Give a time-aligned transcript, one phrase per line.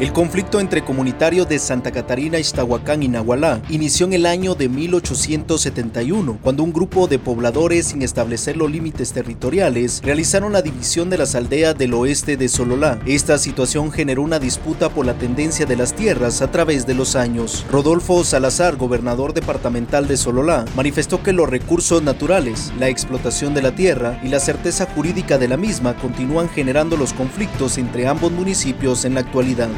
[0.00, 4.70] El conflicto entre comunitarios de Santa Catarina, Iztahuacán y Nahualá inició en el año de
[4.70, 11.18] 1871, cuando un grupo de pobladores, sin establecer los límites territoriales, realizaron la división de
[11.18, 12.98] las aldeas del oeste de Sololá.
[13.04, 17.14] Esta situación generó una disputa por la tendencia de las tierras a través de los
[17.14, 17.66] años.
[17.70, 23.74] Rodolfo Salazar, gobernador departamental de Sololá, manifestó que los recursos naturales, la explotación de la
[23.74, 29.04] tierra y la certeza jurídica de la misma continúan generando los conflictos entre ambos municipios
[29.04, 29.68] en la actualidad.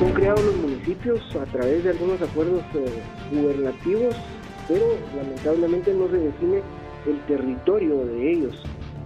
[0.00, 2.86] Son creados los municipios a través de algunos acuerdos eh,
[3.30, 4.16] gubernativos,
[4.66, 6.62] pero lamentablemente no se define
[7.06, 8.62] el territorio de ellos.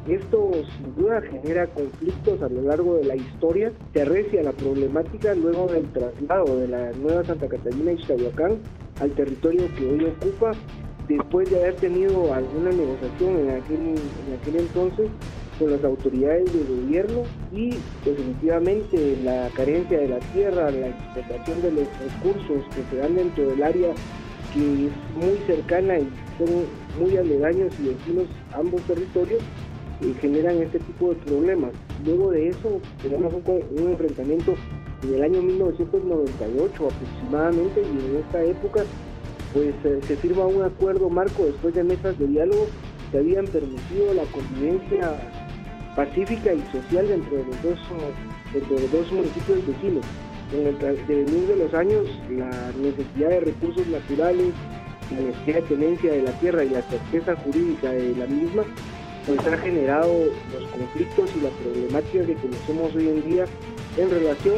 [0.07, 5.35] Esto sin duda genera conflictos a lo largo de la historia, se arrecia la problemática
[5.35, 8.59] luego del traslado de la nueva Santa Catarina y Xtahuacán
[9.01, 10.53] al territorio que hoy ocupa,
[11.09, 15.11] después de haber tenido alguna negociación en aquel entonces
[15.59, 17.23] con las autoridades de gobierno
[17.53, 17.71] y
[18.05, 23.47] definitivamente la carencia de la tierra, la explotación de los recursos que se dan dentro
[23.47, 23.95] del área
[24.53, 26.49] que es muy cercana y son
[26.99, 29.43] muy aledaños y vecinos ambos territorios,
[30.01, 31.73] eh, generan este tipo de problemas.
[32.05, 34.55] Luego de eso tenemos un, enfrentamiento
[35.03, 38.85] en el año 1998 aproximadamente y en esta época
[39.53, 42.67] pues eh, se firma un acuerdo marco después de mesas de diálogo
[43.11, 45.44] que habían permitido la convivencia
[45.95, 47.79] pacífica y social entre los dos,
[48.55, 50.05] entre los dos municipios vecinos.
[50.53, 54.53] En el devenir de los años, la necesidad de recursos naturales,
[55.11, 58.63] la necesidad de tenencia de la tierra y la certeza jurídica de la misma,
[59.27, 60.13] pues ha generado
[60.53, 63.45] los conflictos y las problemáticas que conocemos hoy en día
[63.97, 64.55] en relación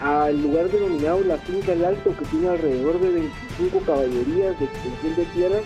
[0.00, 5.16] al lugar denominado la finca del Alto, que tiene alrededor de 25 caballerías de extensión
[5.16, 5.58] de tierra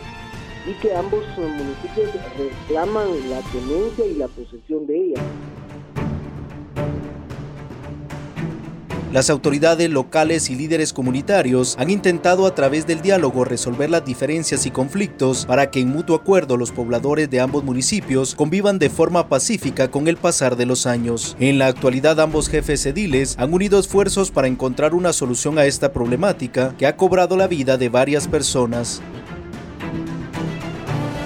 [0.66, 5.22] y que ambos municipios reclaman la tenencia y la posesión de ella.
[9.12, 14.66] Las autoridades locales y líderes comunitarios han intentado a través del diálogo resolver las diferencias
[14.66, 19.28] y conflictos para que en mutuo acuerdo los pobladores de ambos municipios convivan de forma
[19.28, 21.37] pacífica con el pasar de los años.
[21.41, 25.92] En la actualidad ambos jefes ediles han unido esfuerzos para encontrar una solución a esta
[25.92, 29.03] problemática que ha cobrado la vida de varias personas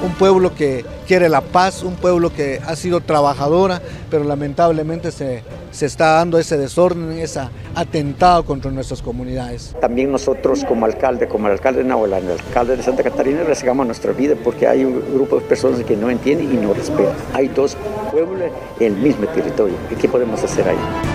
[0.04, 5.42] un pueblo que quiere la paz, un pueblo que ha sido trabajadora, pero lamentablemente se,
[5.70, 7.40] se está dando ese desorden, ese
[7.74, 9.74] atentado contra nuestras comunidades.
[9.80, 13.86] También nosotros como alcalde, como el alcalde de Nahuelán, el alcalde de Santa Catarina, arriesgamos
[13.86, 17.14] nuestra vida porque hay un grupo de personas que no entienden y no respetan.
[17.32, 17.76] Hay dos
[18.10, 19.74] pueblos en el mismo territorio.
[19.90, 21.13] ¿Y qué podemos hacer ahí?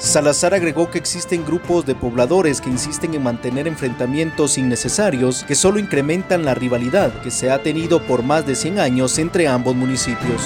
[0.00, 5.78] Salazar agregó que existen grupos de pobladores que insisten en mantener enfrentamientos innecesarios que solo
[5.78, 10.40] incrementan la rivalidad que se ha tenido por más de 100 años entre ambos municipios.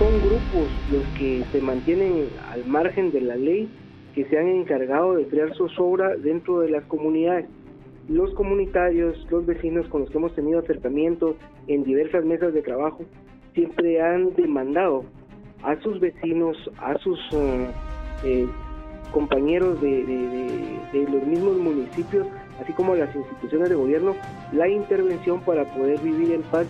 [0.00, 3.68] Son grupos los que se mantienen al margen de la ley
[4.12, 7.46] que se han encargado de crear zozobra dentro de las comunidades.
[8.08, 11.36] Los comunitarios, los vecinos con los que hemos tenido acercamientos
[11.68, 13.04] en diversas mesas de trabajo,
[13.54, 15.04] siempre han demandado
[15.62, 17.18] a sus vecinos, a sus
[18.24, 18.46] eh,
[19.12, 22.26] compañeros de, los mismos municipios,
[22.62, 24.14] así como a las instituciones de gobierno,
[24.52, 26.66] la intervención para poder vivir en paz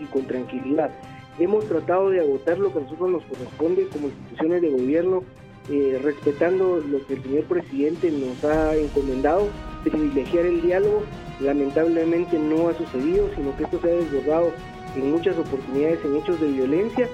[0.00, 0.90] y, con tranquilidad.
[1.38, 5.22] Hemos tratado de agotar lo que a nosotros nos corresponde como instituciones de gobierno,
[5.70, 9.48] eh, respetando lo que el señor presidente nos ha encomendado,
[9.84, 11.02] privilegiar el diálogo.
[11.40, 14.50] Lamentablemente no ha sucedido, sino que esto se ha desbordado
[14.96, 17.08] en muchas oportunidades en hechos de violencia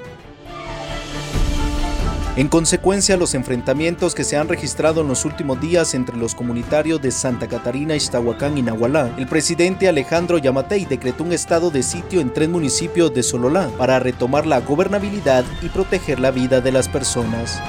[2.38, 7.02] en consecuencia, los enfrentamientos que se han registrado en los últimos días entre los comunitarios
[7.02, 12.20] de Santa Catarina, Iztahuacán y Nahualá, el presidente Alejandro Yamatei decretó un estado de sitio
[12.20, 16.86] en tres municipios de Sololá para retomar la gobernabilidad y proteger la vida de las
[16.86, 17.60] personas.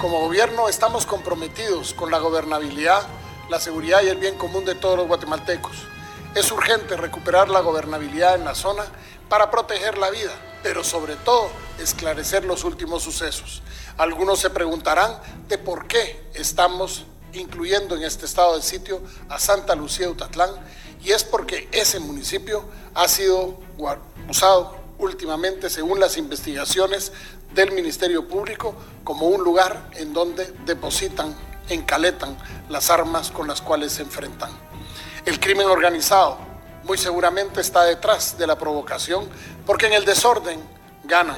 [0.00, 3.08] Como gobierno estamos comprometidos con la gobernabilidad,
[3.50, 5.97] la seguridad y el bien común de todos los guatemaltecos.
[6.34, 8.84] Es urgente recuperar la gobernabilidad en la zona
[9.28, 10.32] para proteger la vida
[10.62, 13.62] pero sobre todo esclarecer los últimos sucesos.
[13.96, 15.18] Algunos se preguntarán
[15.48, 20.50] de por qué estamos incluyendo en este estado de sitio a Santa Lucía Utatlán
[21.02, 22.64] y es porque ese municipio
[22.94, 23.58] ha sido
[24.28, 27.12] usado últimamente, según las investigaciones
[27.54, 28.74] del Ministerio Público,
[29.04, 31.36] como un lugar en donde depositan,
[31.68, 32.36] encaletan
[32.68, 34.67] las armas con las cuales se enfrentan.
[35.28, 36.38] El crimen organizado
[36.84, 39.28] muy seguramente está detrás de la provocación,
[39.66, 40.58] porque en el desorden
[41.04, 41.36] ganan.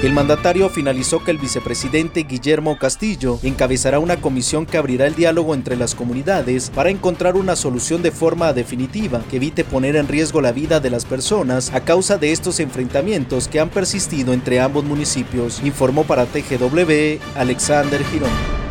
[0.00, 5.54] El mandatario finalizó que el vicepresidente Guillermo Castillo encabezará una comisión que abrirá el diálogo
[5.54, 10.40] entre las comunidades para encontrar una solución de forma definitiva que evite poner en riesgo
[10.40, 14.84] la vida de las personas a causa de estos enfrentamientos que han persistido entre ambos
[14.84, 18.63] municipios, informó para TGW Alexander Girón.